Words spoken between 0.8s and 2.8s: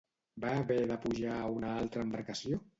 de pujar a una altra embarcació?